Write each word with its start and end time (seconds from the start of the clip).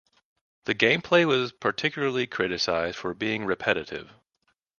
The 0.65 0.73
gameplay 0.73 1.27
was 1.27 1.51
particularly 1.51 2.25
criticized 2.25 2.97
for 2.97 3.13
being 3.13 3.45
repetitive. 3.45 4.09